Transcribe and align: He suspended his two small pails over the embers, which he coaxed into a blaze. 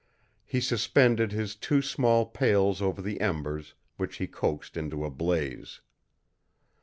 He 0.47 0.61
suspended 0.61 1.31
his 1.31 1.55
two 1.55 1.83
small 1.83 2.25
pails 2.25 2.81
over 2.81 3.03
the 3.03 3.21
embers, 3.21 3.75
which 3.97 4.15
he 4.17 4.25
coaxed 4.25 4.75
into 4.75 5.05
a 5.05 5.11
blaze. 5.11 5.79